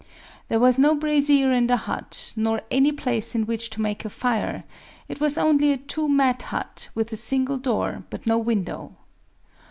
[0.47, 4.09] There was no brazier in the hut, nor any place in which to make a
[4.09, 4.63] fire:
[5.07, 8.93] it was only a two mat hut, with a single door, but no window.